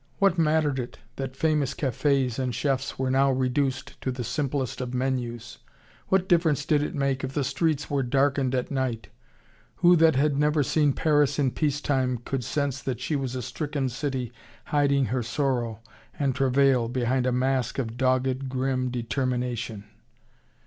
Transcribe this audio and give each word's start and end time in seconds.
What 0.17 0.35
mattered 0.35 0.79
it 0.79 0.97
that 1.17 1.35
famous 1.35 1.75
cafés 1.75 2.39
and 2.39 2.55
chefs 2.55 2.97
were 2.97 3.11
now 3.11 3.31
reduced 3.31 4.01
to 4.01 4.11
the 4.11 4.23
simplest 4.23 4.81
of 4.81 4.95
menus; 4.95 5.59
what 6.07 6.27
difference 6.27 6.65
did 6.65 6.81
it 6.81 6.95
make 6.95 7.23
if 7.23 7.33
the 7.33 7.43
streets 7.43 7.87
were 7.87 8.01
darkened 8.01 8.55
at 8.55 8.71
night; 8.71 9.09
who 9.75 9.95
that 9.97 10.15
had 10.15 10.39
never 10.39 10.63
seen 10.63 10.93
Paris 10.93 11.37
in 11.37 11.51
peace 11.51 11.79
time 11.81 12.17
could 12.17 12.43
sense 12.43 12.81
that 12.81 12.99
she 12.99 13.15
was 13.15 13.35
a 13.35 13.43
stricken 13.43 13.89
city 13.89 14.33
hiding 14.65 15.05
her 15.05 15.21
sorrow 15.21 15.81
and 16.17 16.33
travail 16.33 16.87
behind 16.89 17.27
a 17.27 17.31
mask 17.31 17.77
of 17.77 17.95
dogged, 17.95 18.49
grim 18.49 18.89
determination? 18.89 19.83